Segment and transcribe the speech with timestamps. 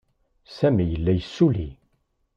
[0.57, 1.69] Sami yella yessulli.